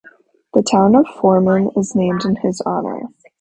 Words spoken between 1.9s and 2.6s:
named in his